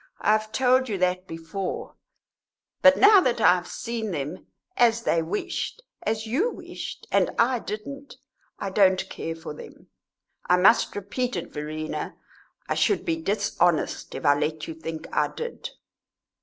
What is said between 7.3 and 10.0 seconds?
I didn't I don't care for them;